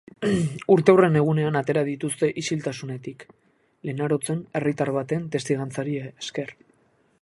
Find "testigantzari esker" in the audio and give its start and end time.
5.37-6.57